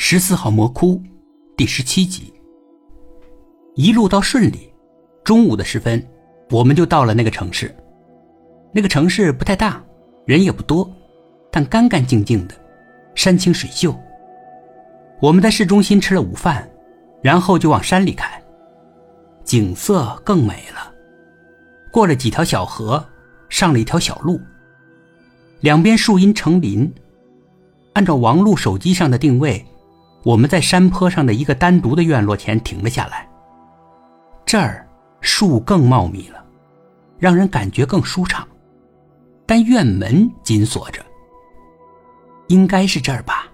[0.00, 1.02] 十四号魔窟，
[1.56, 2.32] 第十七集。
[3.74, 4.72] 一路到顺利，
[5.24, 6.02] 中午的时分，
[6.50, 7.74] 我们就到了那个城市。
[8.72, 9.82] 那个城市不太大，
[10.24, 10.88] 人也不多，
[11.50, 12.54] 但干干净净的，
[13.16, 13.92] 山清水秀。
[15.20, 16.66] 我们在市中心吃了午饭，
[17.20, 18.40] 然后就往山里开，
[19.42, 20.94] 景色更美了。
[21.90, 23.04] 过了几条小河，
[23.48, 24.40] 上了一条小路，
[25.58, 26.88] 两边树荫成林。
[27.94, 29.62] 按照王璐手机上的定位。
[30.24, 33.28] 我们在山坡上的一个单独的院落前停了下来。
[34.44, 34.86] 这儿
[35.20, 36.44] 树更茂密了，
[37.18, 38.46] 让人感觉更舒畅，
[39.46, 41.04] 但院门紧锁着。
[42.48, 43.46] 应该是这儿吧？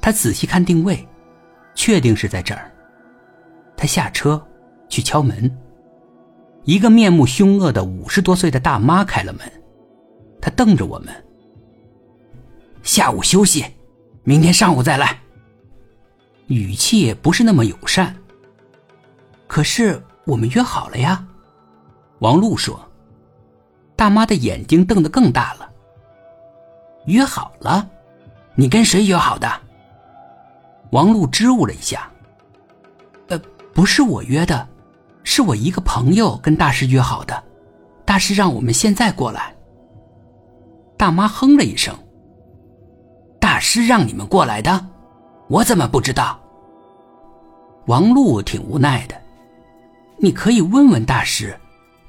[0.00, 1.06] 他仔细看定位，
[1.74, 2.70] 确定是在这儿。
[3.76, 4.44] 他下车
[4.88, 5.50] 去敲门。
[6.64, 9.40] 一个面目凶恶的五十多岁的大妈开了门，
[10.40, 11.14] 她瞪着我们
[12.82, 13.64] ：“下午休息，
[14.24, 15.20] 明天上午再来。”
[16.46, 18.14] 语气不是那么友善。
[19.46, 21.24] 可是我们约好了呀，
[22.20, 22.80] 王璐说。
[23.94, 25.70] 大妈的眼睛瞪得更大了。
[27.06, 27.88] 约好了？
[28.54, 29.50] 你跟谁约好的？
[30.90, 32.10] 王璐支吾了一下。
[33.28, 33.40] 呃，
[33.72, 34.68] 不是我约的，
[35.24, 37.42] 是我一个朋友跟大师约好的。
[38.04, 39.54] 大师让我们现在过来。
[40.98, 41.96] 大妈哼了一声。
[43.40, 44.86] 大师让你们过来的？
[45.48, 46.38] 我怎么不知道？
[47.86, 49.14] 王璐挺无奈的。
[50.18, 51.56] 你可以问问大师，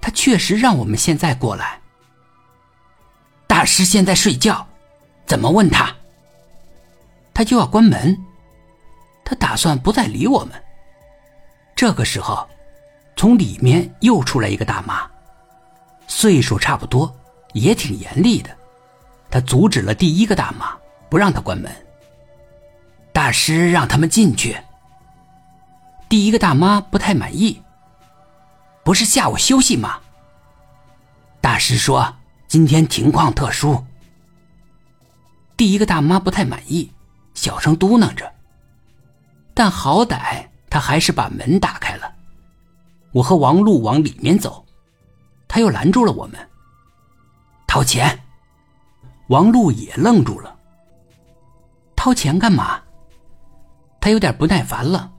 [0.02, 1.80] 他确实让我们现在过来。
[3.46, 4.66] 大师现在睡觉，
[5.26, 5.94] 怎么问他？
[7.34, 8.18] 他就要关门，
[9.24, 10.52] 他打算不再理我们。
[11.76, 12.48] 这个时候，
[13.16, 15.08] 从里面又出来一个大妈，
[16.08, 17.16] 岁数差不多，
[17.54, 18.50] 也挺严厉的。
[19.30, 20.76] 他阻止了第一个大妈，
[21.08, 21.72] 不让他关门。
[23.18, 24.56] 大师让他们进去。
[26.08, 27.64] 第一个大妈不太满意。
[28.84, 29.98] 不是下午休息吗？
[31.42, 32.16] 大师说
[32.48, 33.84] 今天情况特殊。
[35.58, 36.92] 第一个大妈不太满意，
[37.34, 38.32] 小声嘟囔着。
[39.56, 42.14] 但好歹他还是把门打开了。
[43.14, 44.64] 我和王璐往里面走，
[45.48, 46.50] 他又拦住了我们。
[47.66, 48.20] 掏钱。
[49.30, 50.56] 王璐也愣住了。
[51.96, 52.80] 掏钱干嘛？
[54.08, 55.12] 他有点不耐烦了，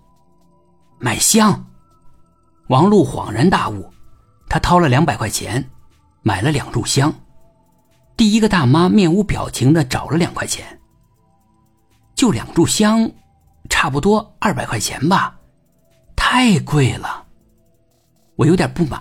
[0.99, 1.67] 买香。
[2.69, 3.93] 王璐恍然大悟，
[4.49, 5.69] 他掏了两百块钱，
[6.23, 7.13] 买了两炷香。
[8.17, 10.81] 第一个大妈面无表情的找了两块钱，
[12.15, 13.11] 就两炷香，
[13.69, 15.39] 差不多二百块钱吧，
[16.17, 17.27] 太贵了。
[18.37, 18.99] 我有点不满，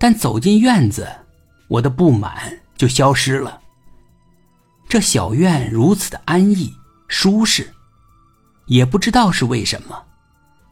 [0.00, 1.06] 但走进院子，
[1.68, 3.60] 我的不满就消失了。
[4.88, 6.74] 这小院如此的安逸
[7.06, 7.70] 舒适。
[8.66, 10.04] 也不知道是为什么，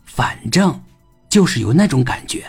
[0.05, 0.83] 反正
[1.29, 2.45] 就是有那种感觉，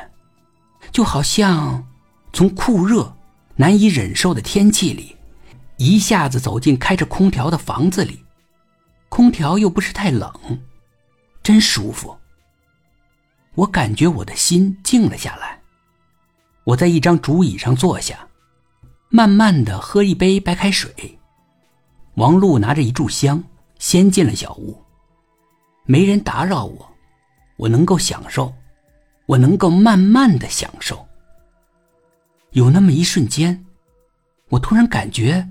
[0.91, 1.85] 就好像
[2.33, 3.15] 从酷热、
[3.55, 5.15] 难以忍受的天气里，
[5.77, 8.23] 一下子走进开着空调的房子里，
[9.09, 10.31] 空调又不是太冷，
[11.41, 12.17] 真舒服。
[13.53, 15.61] 我感觉我的心静了下来，
[16.63, 18.27] 我在一张竹椅上坐下，
[19.09, 21.17] 慢慢的喝一杯白开水。
[22.15, 23.43] 王璐拿着一炷香，
[23.79, 24.84] 先进了小屋。
[25.85, 26.95] 没人打扰我，
[27.57, 28.53] 我能够享受，
[29.27, 31.07] 我能够慢慢的享受。
[32.51, 33.65] 有那么一瞬间，
[34.49, 35.47] 我突然感觉，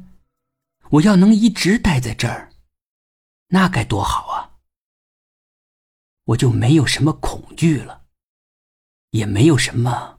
[0.91, 2.51] 我要能一直待在这儿，
[3.49, 4.51] 那该多好啊！
[6.25, 8.07] 我就没有什么恐惧了，
[9.11, 10.19] 也没有什么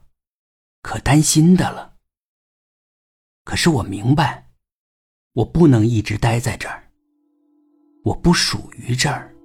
[0.80, 1.96] 可担心的了。
[3.44, 4.50] 可是我明白，
[5.34, 6.90] 我不能一直待在这儿，
[8.04, 9.35] 我不属于这儿。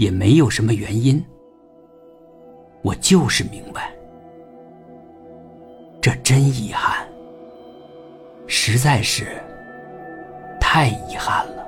[0.00, 1.22] 也没有什么原因，
[2.80, 3.92] 我就是明白，
[6.00, 7.06] 这真遗憾，
[8.46, 9.26] 实在是
[10.58, 11.59] 太遗憾了。